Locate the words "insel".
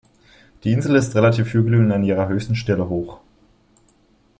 0.71-0.95